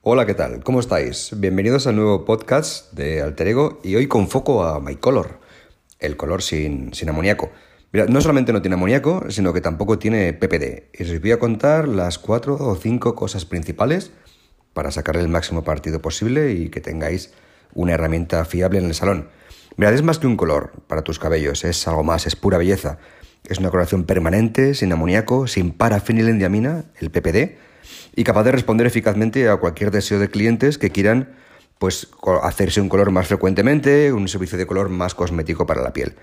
Hola, 0.00 0.26
¿qué 0.26 0.34
tal? 0.34 0.62
¿Cómo 0.62 0.78
estáis? 0.78 1.30
Bienvenidos 1.38 1.88
al 1.88 1.96
nuevo 1.96 2.24
podcast 2.24 2.92
de 2.92 3.20
Alter 3.20 3.48
Ego 3.48 3.80
y 3.82 3.96
hoy 3.96 4.06
con 4.06 4.28
foco 4.28 4.62
a 4.62 4.78
My 4.78 4.94
Color, 4.94 5.40
el 5.98 6.16
color 6.16 6.40
sin, 6.40 6.94
sin 6.94 7.08
amoníaco. 7.08 7.50
No 7.92 8.20
solamente 8.20 8.52
no 8.52 8.62
tiene 8.62 8.74
amoníaco, 8.74 9.28
sino 9.28 9.52
que 9.52 9.60
tampoco 9.60 9.98
tiene 9.98 10.32
PPD. 10.34 10.96
Y 10.96 11.02
os 11.02 11.20
voy 11.20 11.32
a 11.32 11.40
contar 11.40 11.88
las 11.88 12.20
cuatro 12.20 12.54
o 12.54 12.76
cinco 12.76 13.16
cosas 13.16 13.44
principales 13.44 14.12
para 14.72 14.92
sacarle 14.92 15.22
el 15.22 15.28
máximo 15.28 15.64
partido 15.64 16.00
posible 16.00 16.52
y 16.52 16.68
que 16.68 16.80
tengáis 16.80 17.34
una 17.74 17.94
herramienta 17.94 18.44
fiable 18.44 18.78
en 18.78 18.84
el 18.84 18.94
salón. 18.94 19.28
Mirad, 19.76 19.94
es 19.94 20.02
más 20.02 20.20
que 20.20 20.28
un 20.28 20.36
color 20.36 20.70
para 20.86 21.02
tus 21.02 21.18
cabellos, 21.18 21.64
es 21.64 21.88
algo 21.88 22.04
más, 22.04 22.24
es 22.28 22.36
pura 22.36 22.56
belleza. 22.56 22.98
Es 23.46 23.58
una 23.58 23.70
coloración 23.70 24.04
permanente, 24.04 24.74
sin 24.74 24.92
amoníaco, 24.92 25.46
sin 25.46 25.72
parafenilendiamina, 25.72 26.84
el 27.00 27.10
PPD, 27.10 27.56
y 28.14 28.24
capaz 28.24 28.44
de 28.44 28.52
responder 28.52 28.86
eficazmente 28.86 29.48
a 29.48 29.56
cualquier 29.56 29.90
deseo 29.90 30.18
de 30.18 30.28
clientes 30.28 30.78
que 30.78 30.90
quieran 30.90 31.34
pues, 31.78 32.08
hacerse 32.42 32.80
un 32.80 32.88
color 32.88 33.10
más 33.10 33.28
frecuentemente, 33.28 34.12
un 34.12 34.28
servicio 34.28 34.58
de 34.58 34.66
color 34.66 34.88
más 34.88 35.14
cosmético 35.14 35.66
para 35.66 35.82
la 35.82 35.92
piel. 35.92 36.16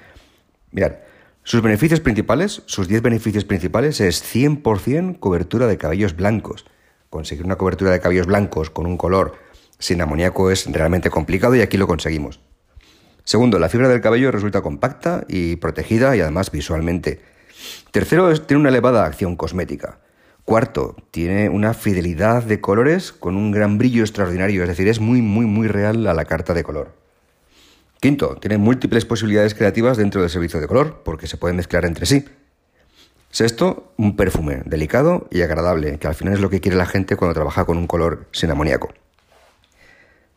Mirad, 0.72 0.98
sus 1.44 1.62
beneficios 1.62 2.00
principales, 2.00 2.64
sus 2.66 2.88
10 2.88 3.02
beneficios 3.02 3.46
principales 3.46 4.02
es 4.02 4.24
100% 4.24 5.20
cobertura 5.20 5.68
de 5.68 5.78
cabellos 5.78 6.16
blancos. 6.16 6.66
Conseguir 7.10 7.46
una 7.46 7.56
cobertura 7.56 7.92
de 7.92 8.00
cabellos 8.00 8.26
blancos 8.26 8.70
con 8.70 8.86
un 8.86 8.98
color 8.98 9.36
sin 9.78 10.02
amoníaco 10.02 10.52
es 10.52 10.66
realmente 10.72 11.10
complicado 11.10 11.56
y 11.56 11.62
aquí 11.62 11.78
lo 11.78 11.88
conseguimos. 11.88 12.40
Segundo, 13.26 13.58
la 13.58 13.70
fibra 13.70 13.90
del 13.90 14.02
cabello 14.02 14.32
resulta 14.32 14.62
compacta 14.62 15.26
y 15.28 15.56
protegida 15.56 16.16
y 16.16 16.22
además 16.22 16.52
visualmente. 16.52 17.22
Tercero, 17.90 18.32
tiene 18.42 18.62
una 18.62 18.70
elevada 18.70 19.06
acción 19.06 19.36
cosmética. 19.36 19.98
Cuarto, 20.44 20.96
tiene 21.10 21.50
una 21.50 21.74
fidelidad 21.74 22.44
de 22.44 22.62
colores 22.62 23.12
con 23.12 23.36
un 23.36 23.52
gran 23.52 23.80
brillo 23.80 24.04
extraordinario, 24.04 24.62
es 24.62 24.70
decir, 24.70 24.88
es 24.88 25.00
muy, 25.00 25.24
muy, 25.24 25.48
muy 25.48 25.68
real 25.68 26.06
a 26.06 26.14
la 26.14 26.26
carta 26.26 26.54
de 26.54 26.64
color. 26.64 26.94
Quinto, 28.00 28.36
tiene 28.36 28.60
múltiples 28.60 29.06
posibilidades 29.06 29.56
creativas 29.56 29.98
dentro 29.98 30.22
del 30.22 30.30
servicio 30.30 30.62
de 30.62 30.68
color, 30.68 31.02
porque 31.04 31.26
se 31.26 31.38
pueden 31.38 31.58
mezclar 31.58 31.84
entre 31.84 32.06
sí. 32.06 32.26
Sexto, 33.32 33.92
un 33.98 34.16
perfume 34.16 34.62
delicado 34.66 35.28
y 35.32 35.42
agradable, 35.42 35.98
que 35.98 36.08
al 36.08 36.14
final 36.14 36.36
es 36.36 36.42
lo 36.42 36.52
que 36.52 36.62
quiere 36.62 36.78
la 36.78 36.86
gente 36.86 37.16
cuando 37.16 37.34
trabaja 37.34 37.66
con 37.66 37.80
un 37.80 37.88
color 37.88 38.28
sin 38.32 38.52
amoníaco. 38.52 38.94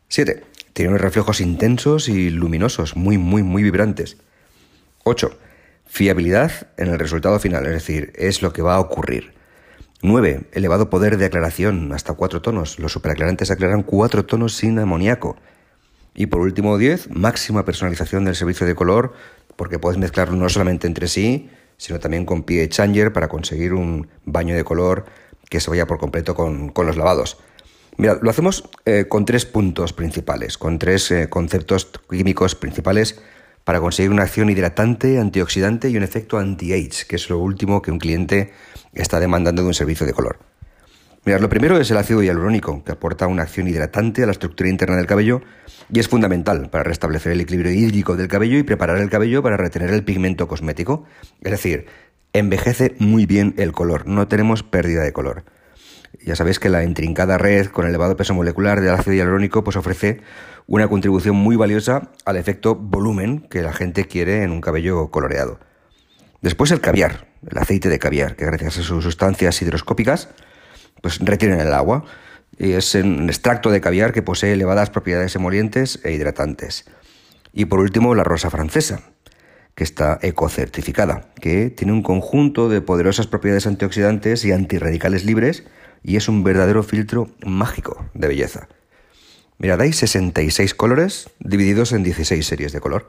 7. 0.08 0.42
Tiene 0.78 0.90
unos 0.90 1.02
reflejos 1.02 1.40
intensos 1.40 2.08
y 2.08 2.30
luminosos, 2.30 2.94
muy, 2.94 3.18
muy, 3.18 3.42
muy 3.42 3.64
vibrantes. 3.64 4.16
8. 5.02 5.36
Fiabilidad 5.86 6.68
en 6.76 6.86
el 6.86 7.00
resultado 7.00 7.40
final, 7.40 7.66
es 7.66 7.72
decir, 7.72 8.12
es 8.14 8.42
lo 8.42 8.52
que 8.52 8.62
va 8.62 8.76
a 8.76 8.78
ocurrir. 8.78 9.34
9. 10.02 10.42
Elevado 10.52 10.88
poder 10.88 11.16
de 11.16 11.24
aclaración, 11.24 11.92
hasta 11.92 12.12
4 12.12 12.42
tonos. 12.42 12.78
Los 12.78 12.92
superaclarantes 12.92 13.50
aclaran 13.50 13.82
4 13.82 14.24
tonos 14.24 14.54
sin 14.54 14.78
amoníaco. 14.78 15.36
Y 16.14 16.26
por 16.26 16.42
último, 16.42 16.78
10. 16.78 17.10
Máxima 17.10 17.64
personalización 17.64 18.24
del 18.24 18.36
servicio 18.36 18.64
de 18.64 18.76
color, 18.76 19.14
porque 19.56 19.80
puedes 19.80 19.98
mezclarlo 19.98 20.36
no 20.36 20.48
solamente 20.48 20.86
entre 20.86 21.08
sí, 21.08 21.50
sino 21.76 21.98
también 21.98 22.24
con 22.24 22.44
pie 22.44 22.68
changer 22.68 23.12
para 23.12 23.26
conseguir 23.26 23.74
un 23.74 24.06
baño 24.24 24.54
de 24.54 24.62
color 24.62 25.06
que 25.50 25.58
se 25.58 25.70
vaya 25.70 25.88
por 25.88 25.98
completo 25.98 26.36
con, 26.36 26.68
con 26.68 26.86
los 26.86 26.96
lavados. 26.96 27.36
Mira, 27.98 28.16
lo 28.22 28.30
hacemos 28.30 28.62
eh, 28.84 29.06
con 29.08 29.24
tres 29.24 29.44
puntos 29.44 29.92
principales, 29.92 30.56
con 30.56 30.78
tres 30.78 31.10
eh, 31.10 31.28
conceptos 31.28 31.90
químicos 32.08 32.54
principales 32.54 33.20
para 33.64 33.80
conseguir 33.80 34.12
una 34.12 34.22
acción 34.22 34.48
hidratante, 34.48 35.18
antioxidante 35.18 35.90
y 35.90 35.96
un 35.96 36.04
efecto 36.04 36.38
anti-age, 36.38 37.06
que 37.08 37.16
es 37.16 37.28
lo 37.28 37.38
último 37.38 37.82
que 37.82 37.90
un 37.90 37.98
cliente 37.98 38.52
está 38.92 39.18
demandando 39.18 39.62
de 39.62 39.68
un 39.68 39.74
servicio 39.74 40.06
de 40.06 40.12
color. 40.12 40.38
Mira, 41.24 41.40
lo 41.40 41.48
primero 41.48 41.80
es 41.80 41.90
el 41.90 41.96
ácido 41.96 42.22
hialurónico, 42.22 42.84
que 42.84 42.92
aporta 42.92 43.26
una 43.26 43.42
acción 43.42 43.66
hidratante 43.66 44.22
a 44.22 44.26
la 44.26 44.32
estructura 44.32 44.70
interna 44.70 44.96
del 44.96 45.06
cabello 45.06 45.42
y 45.92 45.98
es 45.98 46.06
fundamental 46.06 46.70
para 46.70 46.84
restablecer 46.84 47.32
el 47.32 47.40
equilibrio 47.40 47.72
hídrico 47.72 48.14
del 48.14 48.28
cabello 48.28 48.58
y 48.58 48.62
preparar 48.62 48.98
el 48.98 49.10
cabello 49.10 49.42
para 49.42 49.56
retener 49.56 49.90
el 49.90 50.04
pigmento 50.04 50.46
cosmético. 50.46 51.04
Es 51.40 51.50
decir, 51.50 51.86
envejece 52.32 52.94
muy 53.00 53.26
bien 53.26 53.54
el 53.58 53.72
color, 53.72 54.06
no 54.06 54.28
tenemos 54.28 54.62
pérdida 54.62 55.02
de 55.02 55.12
color. 55.12 55.42
Ya 56.24 56.36
sabéis 56.36 56.58
que 56.58 56.68
la 56.68 56.84
intrincada 56.84 57.38
red 57.38 57.66
con 57.66 57.86
elevado 57.86 58.16
peso 58.16 58.34
molecular 58.34 58.80
del 58.80 58.90
ácido 58.90 59.14
hialurónico 59.14 59.64
pues 59.64 59.76
ofrece 59.76 60.20
una 60.66 60.88
contribución 60.88 61.36
muy 61.36 61.56
valiosa 61.56 62.10
al 62.24 62.36
efecto 62.36 62.74
volumen 62.74 63.40
que 63.40 63.62
la 63.62 63.72
gente 63.72 64.06
quiere 64.06 64.42
en 64.42 64.50
un 64.50 64.60
cabello 64.60 65.10
coloreado. 65.10 65.58
Después 66.42 66.70
el 66.70 66.80
caviar, 66.80 67.28
el 67.48 67.58
aceite 67.58 67.88
de 67.88 67.98
caviar, 67.98 68.36
que 68.36 68.44
gracias 68.44 68.78
a 68.78 68.82
sus 68.82 69.04
sustancias 69.04 69.60
hidroscópicas 69.62 70.28
pues 71.00 71.18
retienen 71.20 71.60
el 71.60 71.72
agua. 71.72 72.04
Y 72.58 72.72
es 72.72 72.94
un 72.94 73.28
extracto 73.28 73.70
de 73.70 73.80
caviar 73.80 74.12
que 74.12 74.22
posee 74.22 74.52
elevadas 74.52 74.90
propiedades 74.90 75.36
emolientes 75.36 76.00
e 76.04 76.12
hidratantes. 76.12 76.86
Y 77.52 77.66
por 77.66 77.78
último 77.78 78.14
la 78.14 78.24
rosa 78.24 78.50
francesa, 78.50 79.02
que 79.74 79.84
está 79.84 80.18
ecocertificada, 80.22 81.28
que 81.40 81.70
tiene 81.70 81.92
un 81.92 82.02
conjunto 82.02 82.68
de 82.68 82.80
poderosas 82.80 83.28
propiedades 83.28 83.66
antioxidantes 83.66 84.44
y 84.44 84.52
antirradicales 84.52 85.24
libres 85.24 85.64
y 86.02 86.16
es 86.16 86.28
un 86.28 86.44
verdadero 86.44 86.82
filtro 86.82 87.30
mágico 87.44 88.06
de 88.14 88.28
belleza. 88.28 88.68
Mirad, 89.58 89.80
hay 89.80 89.92
66 89.92 90.74
colores 90.74 91.30
divididos 91.40 91.92
en 91.92 92.04
16 92.04 92.46
series 92.46 92.72
de 92.72 92.80
color. 92.80 93.08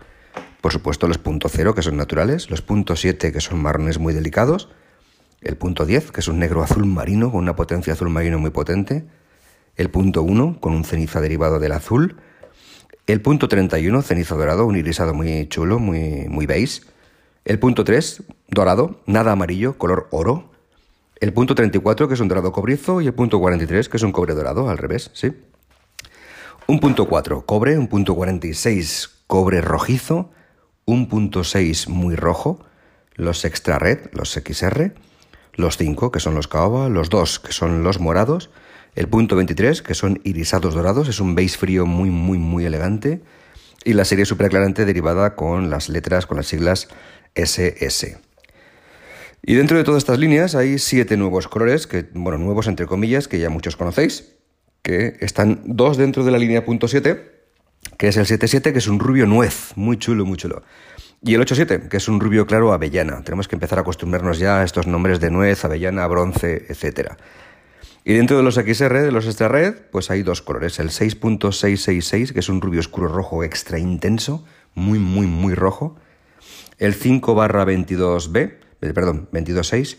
Por 0.62 0.74
supuesto, 0.74 1.08
los 1.08 1.18
punto 1.18 1.48
cero, 1.48 1.76
que 1.76 1.82
son 1.82 1.96
naturales, 1.96 2.50
los 2.50 2.62
punto 2.62 2.96
7, 2.96 3.32
que 3.32 3.40
son 3.40 3.62
marrones 3.62 4.00
muy 4.00 4.14
delicados, 4.14 4.70
el 5.42 5.56
punto 5.56 5.86
10, 5.86 6.12
que 6.12 6.20
es 6.20 6.28
un 6.28 6.40
negro 6.40 6.64
azul 6.64 6.86
marino 6.86 7.32
con 7.32 7.42
una 7.42 7.56
potencia 7.56 7.94
azul 7.94 8.10
marino 8.10 8.40
muy 8.40 8.50
potente, 8.50 9.06
el 9.78 9.90
punto 9.90 10.22
1, 10.22 10.60
con 10.60 10.74
un 10.74 10.84
ceniza 10.84 11.22
derivado 11.22 11.60
del 11.60 11.72
azul, 11.72 12.18
el 13.08 13.22
punto 13.22 13.48
31, 13.48 14.02
ceniza 14.02 14.36
dorado, 14.36 14.66
un 14.66 14.76
irisado 14.76 15.14
muy 15.14 15.48
chulo, 15.48 15.80
muy, 15.80 16.28
muy 16.28 16.46
beige, 16.46 16.82
el 17.46 17.58
punto 17.58 17.84
3, 17.84 18.24
dorado, 18.50 19.02
nada 19.06 19.32
amarillo, 19.32 19.78
color 19.78 20.08
oro, 20.12 20.52
el 21.20 21.34
punto 21.34 21.56
34, 21.56 22.08
que 22.08 22.14
es 22.14 22.20
un 22.20 22.28
dorado 22.28 22.52
cobrizo, 22.52 23.02
y 23.02 23.08
el 23.08 23.14
punto 23.14 23.40
43, 23.40 23.90
que 23.90 23.98
es 23.98 24.04
un 24.04 24.12
cobre 24.12 24.34
dorado, 24.34 24.70
al 24.70 24.78
revés, 24.78 25.12
¿sí? 25.14 25.34
Un 26.68 26.80
punto 26.80 27.08
4, 27.08 27.46
cobre, 27.46 27.78
un 27.78 27.88
punto 27.88 28.16
46, 28.16 29.24
cobre 29.28 29.60
rojizo, 29.62 30.32
un 30.86 31.10
punto 31.10 31.44
6, 31.44 31.90
muy 31.90 32.16
rojo, 32.16 32.64
los 33.16 33.44
extra 33.44 33.80
red, 33.80 34.10
los 34.14 34.32
XR, 34.32 34.94
los 35.56 35.78
5, 35.78 36.12
que 36.12 36.20
son 36.20 36.36
los 36.36 36.48
caoba, 36.48 36.90
los 36.90 37.10
2, 37.10 37.40
que 37.40 37.52
son 37.52 37.84
los 37.84 38.00
morados, 38.00 38.50
el 38.96 39.08
punto 39.08 39.36
23, 39.36 39.82
que 39.82 39.94
son 39.94 40.22
irisados 40.24 40.74
dorados, 40.74 41.10
es 41.10 41.20
un 41.20 41.36
beige 41.36 41.58
frío 41.58 41.86
muy, 41.86 42.10
muy, 42.10 42.38
muy 42.38 42.66
elegante, 42.66 43.22
y 43.84 43.94
la 43.94 44.06
serie 44.06 44.26
superaclarante 44.26 44.86
derivada 44.86 45.36
con 45.36 45.70
las 45.70 45.90
letras, 45.90 46.26
con 46.26 46.38
las 46.38 46.48
siglas 46.48 46.88
SS. 47.36 48.29
Y 49.50 49.56
dentro 49.56 49.80
de 49.80 49.84
todas 49.84 50.04
estas 50.04 50.20
líneas 50.20 50.54
hay 50.54 50.78
siete 50.78 51.18
nuevos 51.18 51.48
colores, 51.48 51.88
que, 51.88 52.06
bueno, 52.14 52.38
nuevos 52.38 52.68
entre 52.68 52.86
comillas, 52.86 53.28
que 53.28 53.40
ya 53.40 53.50
muchos 53.50 53.76
conocéis, 53.76 54.36
que 54.84 55.18
están 55.22 55.62
dos 55.66 55.98
dentro 55.98 56.24
de 56.24 56.30
la 56.30 56.38
línea 56.38 56.64
punto 56.66 56.86
.7, 56.86 57.20
que 57.98 58.10
es 58.10 58.18
el 58.18 58.28
77, 58.28 58.74
que 58.74 58.78
es 58.78 58.88
un 58.88 59.00
rubio 59.00 59.26
nuez, 59.26 59.72
muy 59.76 59.98
chulo, 59.98 60.24
muy 60.24 60.38
chulo. 60.38 60.62
Y 61.24 61.34
el 61.34 61.42
87, 61.42 61.90
que 61.90 61.98
es 61.98 62.08
un 62.08 62.20
rubio 62.20 62.46
claro 62.46 62.74
avellana. 62.74 63.24
Tenemos 63.24 63.48
que 63.48 63.56
empezar 63.56 63.80
a 63.80 63.82
acostumbrarnos 63.82 64.38
ya 64.38 64.60
a 64.60 64.64
estos 64.64 64.86
nombres 64.86 65.20
de 65.20 65.32
nuez, 65.32 65.66
avellana, 65.66 66.06
bronce, 66.06 66.68
etc. 66.70 67.14
Y 68.06 68.14
dentro 68.14 68.38
de 68.38 68.44
los 68.44 68.54
XR, 68.54 69.02
de 69.02 69.12
los 69.12 69.26
extra 69.26 69.48
red, 69.48 69.74
pues 69.92 70.12
hay 70.12 70.22
dos 70.22 70.44
colores. 70.44 70.78
El 70.78 70.92
6.666, 70.92 72.34
que 72.34 72.40
es 72.40 72.50
un 72.50 72.62
rubio 72.62 72.82
oscuro 72.82 73.08
rojo 73.08 73.44
extra 73.44 73.80
intenso, 73.80 74.46
muy, 74.76 75.00
muy, 75.00 75.26
muy 75.26 75.56
rojo. 75.56 75.96
El 76.78 76.94
5 76.94 77.34
barra 77.34 77.66
22B, 77.66 78.38
eh, 78.38 78.60
perdón, 78.80 79.30
22.6, 79.32 79.98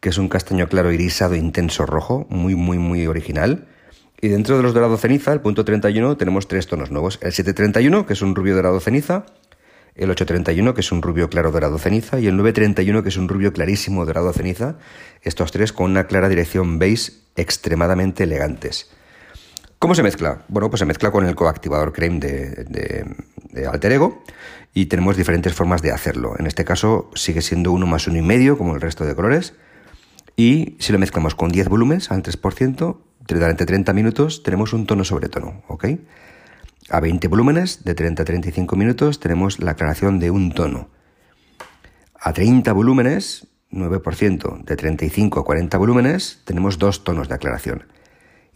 que 0.00 0.08
es 0.08 0.18
un 0.18 0.28
castaño 0.28 0.68
claro 0.68 0.92
irisado 0.92 1.34
intenso 1.34 1.86
rojo, 1.86 2.26
muy, 2.30 2.54
muy, 2.54 2.78
muy 2.78 3.06
original. 3.06 3.66
Y 4.20 4.28
dentro 4.28 4.56
de 4.56 4.62
los 4.62 4.74
dorados 4.74 5.00
ceniza, 5.00 5.32
el 5.32 5.40
punto 5.40 5.64
31, 5.64 6.16
tenemos 6.16 6.48
tres 6.48 6.66
tonos 6.66 6.90
nuevos. 6.90 7.18
El 7.22 7.32
731, 7.32 8.06
que 8.06 8.12
es 8.14 8.22
un 8.22 8.34
rubio 8.34 8.56
dorado 8.56 8.80
ceniza, 8.80 9.26
el 9.94 10.10
831, 10.10 10.74
que 10.74 10.80
es 10.80 10.92
un 10.92 11.02
rubio 11.02 11.28
claro 11.28 11.50
dorado 11.50 11.78
ceniza, 11.78 12.20
y 12.20 12.26
el 12.26 12.36
931, 12.36 13.02
que 13.02 13.08
es 13.08 13.16
un 13.16 13.28
rubio 13.28 13.52
clarísimo 13.52 14.04
dorado 14.06 14.32
ceniza, 14.32 14.76
estos 15.22 15.52
tres 15.52 15.72
con 15.72 15.90
una 15.90 16.06
clara 16.06 16.28
dirección 16.28 16.78
beige 16.78 17.12
extremadamente 17.36 18.24
elegantes. 18.24 18.90
¿Cómo 19.78 19.94
se 19.94 20.02
mezcla? 20.02 20.42
Bueno, 20.48 20.70
pues 20.70 20.80
se 20.80 20.86
mezcla 20.86 21.12
con 21.12 21.24
el 21.24 21.36
coactivador 21.36 21.92
creme 21.92 22.18
de, 22.18 23.04
de, 23.52 23.66
Alter 23.66 23.92
Ego 23.92 24.24
y 24.74 24.86
tenemos 24.86 25.16
diferentes 25.16 25.54
formas 25.54 25.82
de 25.82 25.92
hacerlo. 25.92 26.34
En 26.36 26.48
este 26.48 26.64
caso 26.64 27.10
sigue 27.14 27.42
siendo 27.42 27.70
uno 27.70 27.86
más 27.86 28.08
uno 28.08 28.18
y 28.18 28.22
medio, 28.22 28.58
como 28.58 28.74
el 28.74 28.80
resto 28.80 29.04
de 29.04 29.14
colores. 29.14 29.54
Y 30.34 30.76
si 30.80 30.92
lo 30.92 30.98
mezclamos 30.98 31.36
con 31.36 31.50
10 31.50 31.68
volúmenes 31.68 32.10
al 32.10 32.24
3%, 32.24 32.96
durante 33.28 33.66
30 33.66 33.92
minutos 33.92 34.42
tenemos 34.42 34.72
un 34.72 34.84
tono 34.84 35.04
sobre 35.04 35.28
tono, 35.28 35.62
¿ok? 35.68 35.86
A 36.90 36.98
20 36.98 37.28
volúmenes, 37.28 37.84
de 37.84 37.94
30 37.94 38.22
a 38.22 38.24
35 38.24 38.74
minutos, 38.74 39.20
tenemos 39.20 39.60
la 39.60 39.72
aclaración 39.72 40.18
de 40.18 40.32
un 40.32 40.52
tono. 40.52 40.88
A 42.18 42.32
30 42.32 42.72
volúmenes, 42.72 43.46
9%, 43.70 44.64
de 44.64 44.76
35 44.76 45.38
a 45.38 45.44
40 45.44 45.78
volúmenes, 45.78 46.40
tenemos 46.44 46.78
dos 46.78 47.04
tonos 47.04 47.28
de 47.28 47.34
aclaración. 47.36 47.84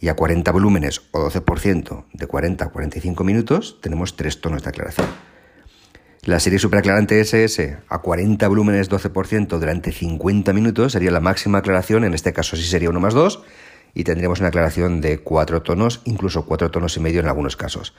Y 0.03 0.09
a 0.09 0.15
40 0.15 0.51
volúmenes 0.51 1.01
o 1.11 1.29
12% 1.29 2.03
de 2.11 2.27
40 2.27 2.65
a 2.65 2.69
45 2.71 3.23
minutos 3.23 3.79
tenemos 3.79 4.17
tres 4.17 4.41
tonos 4.41 4.61
de 4.61 4.67
aclaración. 4.67 5.07
La 6.23 6.41
serie 6.41 6.59
superaclarante 6.59 7.21
SS 7.21 7.77
a 7.87 7.99
40 7.99 8.45
volúmenes 8.49 8.91
12% 8.91 9.57
durante 9.59 9.93
50 9.93 10.51
minutos 10.51 10.91
sería 10.91 11.09
la 11.09 11.21
máxima 11.21 11.59
aclaración, 11.59 12.03
en 12.03 12.13
este 12.13 12.33
caso 12.33 12.57
sí 12.57 12.63
sería 12.63 12.89
1 12.89 12.99
más 12.99 13.13
2, 13.13 13.43
y 13.93 14.03
tendríamos 14.03 14.39
una 14.39 14.49
aclaración 14.49 14.99
de 14.99 15.19
4 15.19 15.61
tonos, 15.61 16.01
incluso 16.03 16.45
4 16.45 16.69
tonos 16.69 16.97
y 16.97 16.99
medio 16.99 17.21
en 17.21 17.27
algunos 17.27 17.55
casos. 17.55 17.95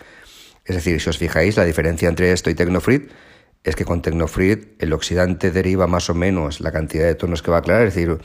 Es 0.66 0.76
decir, 0.76 1.00
si 1.00 1.08
os 1.08 1.16
fijáis, 1.16 1.56
la 1.56 1.64
diferencia 1.64 2.10
entre 2.10 2.32
esto 2.32 2.50
y 2.50 2.54
Tecnofrit 2.54 3.10
es 3.62 3.76
que 3.76 3.86
con 3.86 4.02
Tecnofrit 4.02 4.74
el 4.78 4.92
oxidante 4.92 5.50
deriva 5.50 5.86
más 5.86 6.10
o 6.10 6.14
menos 6.14 6.60
la 6.60 6.70
cantidad 6.70 7.06
de 7.06 7.14
tonos 7.14 7.42
que 7.42 7.50
va 7.50 7.56
a 7.56 7.60
aclarar, 7.60 7.86
es 7.86 7.94
decir, 7.94 8.18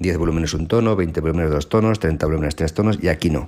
10 0.00 0.16
volúmenes 0.16 0.54
un 0.54 0.66
tono, 0.66 0.96
20 0.96 1.20
volúmenes 1.20 1.50
dos 1.50 1.68
tonos, 1.68 2.00
30 2.00 2.26
volúmenes 2.26 2.56
tres 2.56 2.72
tonos, 2.72 2.98
y 3.00 3.08
aquí 3.08 3.30
no. 3.30 3.46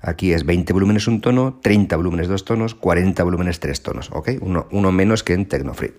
Aquí 0.00 0.32
es 0.32 0.44
20 0.44 0.72
volúmenes 0.72 1.06
un 1.06 1.20
tono, 1.20 1.60
30 1.62 1.96
volúmenes 1.96 2.26
dos 2.26 2.44
tonos, 2.44 2.74
40 2.74 3.22
volúmenes 3.22 3.60
tres 3.60 3.82
tonos, 3.82 4.10
¿ok? 4.12 4.30
Uno, 4.40 4.92
menos 4.92 5.22
que 5.22 5.32
en 5.32 5.46
Tecnofrit. 5.46 5.94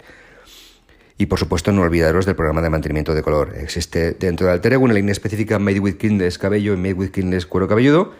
Y 1.17 1.27
por 1.27 1.39
supuesto, 1.39 1.71
no 1.71 1.83
olvidaros 1.83 2.25
del 2.25 2.35
programa 2.35 2.61
de 2.61 2.69
mantenimiento 2.69 3.15
de 3.15 3.21
color. 3.21 3.53
Existe 3.55 4.11
dentro 4.11 4.45
de 4.45 4.53
Alter 4.53 4.73
Ego 4.73 4.83
una 4.83 4.93
línea 4.93 5.13
específica 5.13 5.57
Made 5.57 5.79
with 5.79 5.95
Kindness 5.95 6.37
cabello 6.37 6.73
y 6.73 6.77
Made 6.77 6.95
with 6.95 7.11
Kindness 7.11 7.45
cuero 7.45 7.69
cabelludo 7.69 8.11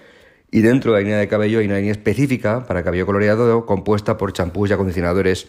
y 0.51 0.61
dentro 0.61 0.93
de 0.93 0.99
la 0.99 1.03
línea 1.03 1.17
de 1.17 1.27
cabello 1.27 1.59
hay 1.59 1.65
una 1.65 1.77
línea 1.77 1.91
específica 1.91 2.65
para 2.65 2.83
cabello 2.83 3.05
coloreado 3.05 3.65
compuesta 3.65 4.17
por 4.17 4.31
champús 4.31 4.69
y 4.69 4.73
acondicionadores 4.73 5.47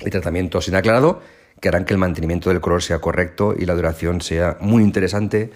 y 0.00 0.08
tratamientos 0.10 0.66
sin 0.66 0.76
aclarado 0.76 1.20
que 1.60 1.68
harán 1.68 1.84
que 1.84 1.94
el 1.94 1.98
mantenimiento 1.98 2.50
del 2.50 2.60
color 2.60 2.82
sea 2.82 3.00
correcto 3.00 3.54
y 3.56 3.66
la 3.66 3.74
duración 3.74 4.20
sea 4.20 4.56
muy 4.60 4.82
interesante 4.82 5.50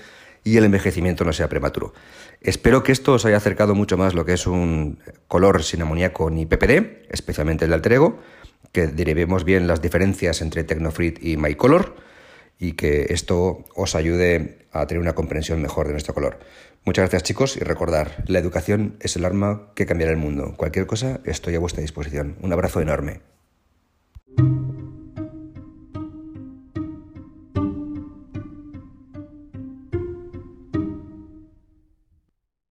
y 0.45 0.57
el 0.57 0.65
envejecimiento 0.65 1.25
no 1.25 1.33
sea 1.33 1.49
prematuro. 1.49 1.93
Espero 2.41 2.83
que 2.83 2.93
esto 2.93 3.15
os 3.15 3.27
haya 3.27 3.37
acercado 3.37 3.75
mucho 3.75 3.99
más 3.99 4.15
lo 4.15 4.25
que 4.25 4.33
es 4.33 4.47
un 4.47 4.99
color 5.29 5.63
sin 5.63 5.83
amoníaco 5.83 6.31
ni 6.31 6.47
PPD, 6.47 7.07
especialmente 7.11 7.65
el 7.65 7.71
de 7.71 7.75
Alter 7.75 7.93
Ego, 7.93 8.19
que 8.73 8.87
derivemos 8.87 9.45
bien 9.45 9.67
las 9.67 9.83
diferencias 9.83 10.41
entre 10.41 10.65
Tecnofrit 10.65 11.23
y 11.23 11.37
MyColor 11.37 11.97
y 12.59 12.73
que 12.73 13.07
esto 13.11 13.65
os 13.75 13.95
ayude 13.95 14.67
a 14.73 14.87
tener 14.87 15.01
una 15.01 15.15
comprensión 15.15 15.61
mejor 15.61 15.87
de 15.87 15.93
nuestro 15.93 16.15
color. 16.15 16.39
Muchas 16.85 17.03
gracias 17.03 17.25
chicos 17.25 17.57
y 17.57 17.61
recordar, 17.61 18.25
la 18.27 18.39
educación 18.39 18.97
es 19.01 19.17
el 19.17 19.25
arma 19.25 19.73
que 19.75 19.87
cambiará 19.87 20.13
el 20.13 20.19
mundo. 20.19 20.55
Cualquier 20.57 20.87
cosa, 20.87 21.21
estoy 21.25 21.55
a 21.55 21.59
vuestra 21.59 21.83
disposición. 21.83 22.37
Un 22.41 22.53
abrazo 22.53 22.81
enorme. 22.81 23.21